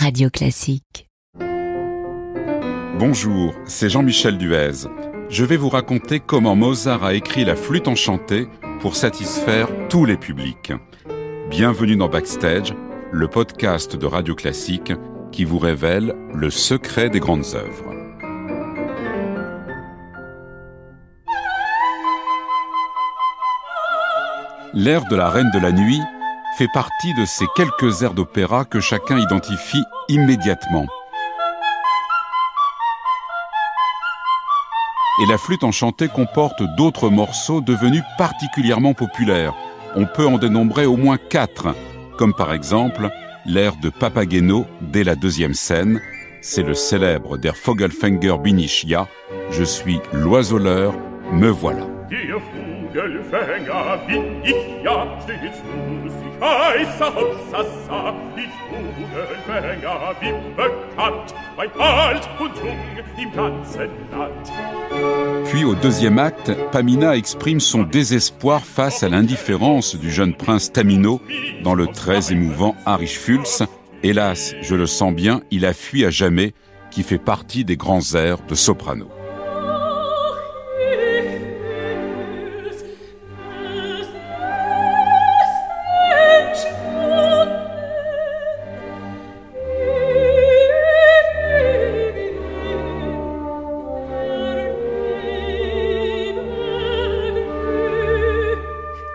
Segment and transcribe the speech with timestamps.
[0.00, 1.10] Radio Classique.
[2.98, 4.88] Bonjour, c'est Jean-Michel Duez.
[5.28, 8.48] Je vais vous raconter comment Mozart a écrit la flûte enchantée
[8.80, 10.72] pour satisfaire tous les publics.
[11.50, 12.74] Bienvenue dans Backstage,
[13.12, 14.94] le podcast de Radio Classique
[15.32, 17.94] qui vous révèle le secret des grandes œuvres.
[24.72, 26.00] L'air de la Reine de la Nuit
[26.56, 30.86] fait partie de ces quelques airs d'opéra que chacun identifie immédiatement.
[35.22, 39.54] Et la flûte enchantée comporte d'autres morceaux devenus particulièrement populaires.
[39.94, 41.74] On peut en dénombrer au moins quatre,
[42.18, 43.08] comme par exemple
[43.46, 46.00] l'air de Papageno dès la deuxième scène.
[46.40, 49.06] C'est le célèbre Der Vogelfänger bin ich ja.
[49.50, 50.94] Je suis l'oiseleur,
[51.32, 51.99] me voilà.
[65.46, 71.20] Puis au deuxième acte, Pamina exprime son désespoir face à l'indifférence du jeune prince Tamino
[71.62, 72.74] dans le très émouvant
[73.06, 73.64] Fülz.
[74.02, 76.54] Hélas, je le sens bien, il a fui à jamais,
[76.90, 79.08] qui fait partie des grands airs de soprano.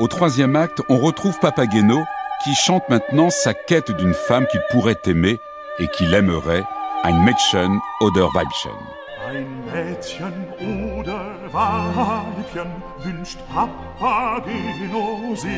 [0.00, 2.02] Au troisième acte, on retrouve Papageno
[2.42, 5.38] qui chante maintenant sa quête d'une femme qu'il pourrait aimer
[5.78, 6.64] et qu'il aimerait,
[7.04, 8.72] ein Mädchen oder Weibchen.
[9.28, 10.32] Ein Mädchen
[10.98, 12.70] oder Weibchen
[13.04, 15.50] wünscht Papageno sich.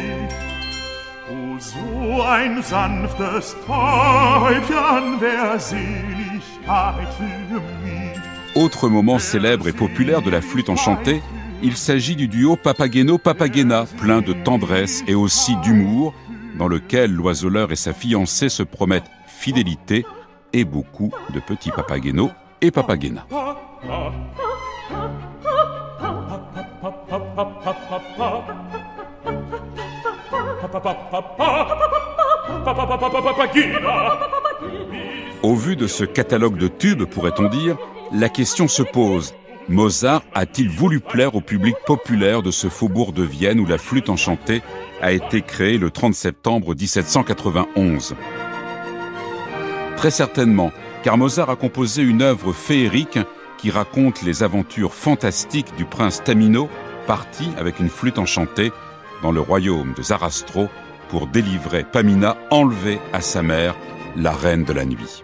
[1.30, 8.18] Oh, so ein sanftes Täubchen wär Seligkeit für mich.
[8.56, 11.22] Autre moment célèbre et populaire de la flûte enchantée,
[11.62, 16.12] il s'agit du duo Papageno-Papagena, plein de tendresse et aussi d'humour,
[16.58, 20.04] dans lequel l'oiseleur et sa fiancée se promettent fidélité
[20.52, 22.30] et beaucoup de petits Papageno
[22.60, 23.26] et Papagena.
[35.42, 37.76] Au vu de ce catalogue de tubes, pourrait-on dire,
[38.12, 39.34] la question se pose
[39.68, 44.08] Mozart a-t-il voulu plaire au public populaire de ce faubourg de Vienne où la flûte
[44.08, 44.60] enchantée
[45.00, 48.14] a été créée le 30 septembre 1791
[49.96, 50.72] Très certainement,
[51.04, 53.20] car Mozart a composé une œuvre féerique
[53.56, 56.68] qui raconte les aventures fantastiques du prince Tamino,
[57.06, 58.72] parti avec une flûte enchantée
[59.22, 60.68] dans le royaume de Zarastro
[61.08, 63.76] pour délivrer Pamina enlevée à sa mère,
[64.16, 65.22] la reine de la nuit.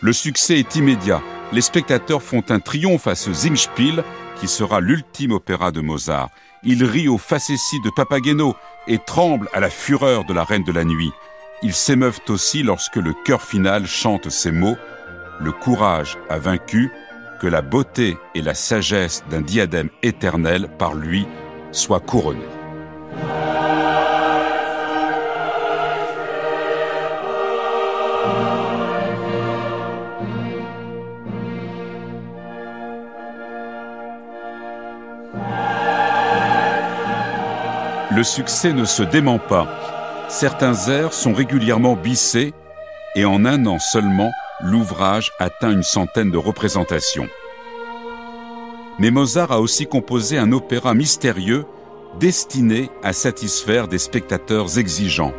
[0.00, 1.20] Le succès est immédiat
[1.52, 4.02] les spectateurs font un triomphe à ce Singspiel,
[4.40, 6.30] qui sera l'ultime opéra de Mozart.
[6.62, 8.54] Ils rient aux facéties de Papageno
[8.88, 11.12] et tremblent à la fureur de la Reine de la Nuit.
[11.62, 14.76] Ils s'émeuvent aussi lorsque le chœur final chante ces mots
[15.40, 16.90] Le courage a vaincu,
[17.40, 21.26] que la beauté et la sagesse d'un diadème éternel par lui
[21.70, 22.65] soient couronnées.
[38.10, 39.68] Le succès ne se dément pas.
[40.28, 42.54] Certains airs sont régulièrement bissés
[43.14, 44.30] et en un an seulement,
[44.60, 47.28] l'ouvrage atteint une centaine de représentations.
[48.98, 51.66] Mais Mozart a aussi composé un opéra mystérieux
[52.18, 55.34] destiné à satisfaire des spectateurs exigeants.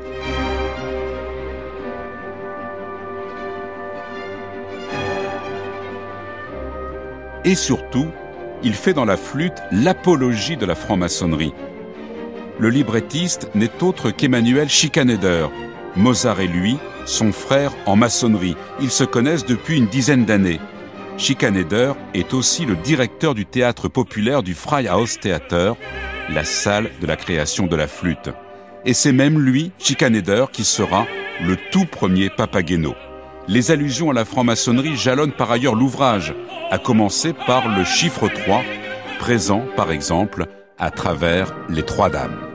[7.43, 8.07] Et surtout,
[8.63, 11.53] il fait dans la flûte l'apologie de la franc-maçonnerie,
[12.59, 15.47] le librettiste n'est autre qu'Emmanuel Schikaneder.
[15.95, 18.55] Mozart et lui sont frères en maçonnerie.
[18.81, 20.59] Ils se connaissent depuis une dizaine d'années.
[21.17, 25.75] Schikaneder est aussi le directeur du théâtre populaire du Freihaus Theater,
[26.33, 28.29] la salle de la création de la flûte.
[28.85, 31.05] Et c'est même lui, Schikaneder, qui sera
[31.45, 32.95] le tout premier Papageno.
[33.49, 36.35] Les allusions à la franc-maçonnerie jalonnent par ailleurs l'ouvrage,
[36.69, 38.61] à commencer par le chiffre 3,
[39.19, 40.47] présent par exemple
[40.77, 42.46] à travers les trois dames.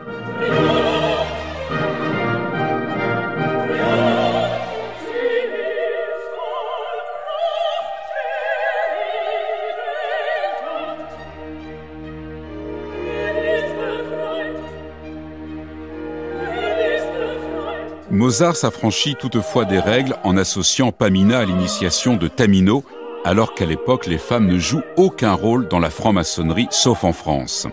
[18.12, 22.84] Mozart s'affranchit toutefois des règles en associant Pamina à l'initiation de Tamino,
[23.24, 27.66] alors qu'à l'époque les femmes ne jouent aucun rôle dans la franc-maçonnerie, sauf en France.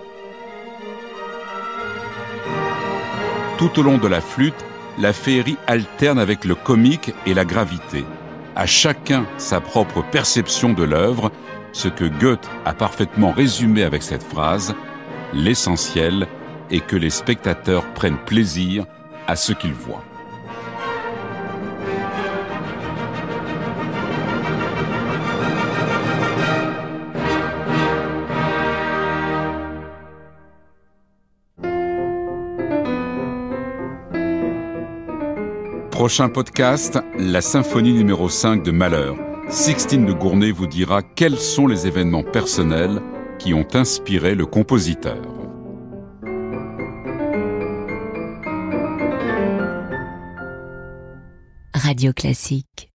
[3.58, 4.66] Tout au long de la flûte,
[4.98, 8.06] la féerie alterne avec le comique et la gravité.
[8.56, 11.34] À chacun sa propre perception de l'œuvre,
[11.74, 14.74] ce que Goethe a parfaitement résumé avec cette phrase
[15.34, 16.28] L'essentiel
[16.72, 18.86] est que les spectateurs prennent plaisir
[19.28, 20.04] à ce qu'ils voient.
[36.00, 39.18] Prochain podcast, la symphonie numéro 5 de Malheur.
[39.50, 43.02] Sixtine de Gournay vous dira quels sont les événements personnels
[43.38, 45.22] qui ont inspiré le compositeur.
[51.74, 52.89] Radio Classique